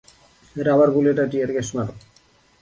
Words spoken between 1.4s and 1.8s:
gas